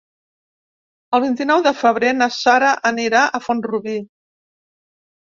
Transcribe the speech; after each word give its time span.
El 1.17 1.21
vint-i-nou 1.25 1.61
de 1.67 1.73
febrer 1.81 2.13
na 2.21 2.29
Sara 2.37 2.71
anirà 2.93 3.21
a 3.27 3.43
Font-rubí. 3.49 3.95